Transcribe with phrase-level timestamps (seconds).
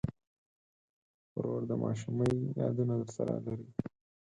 [1.35, 3.67] ورور د ماشومۍ یادونه درسره لري.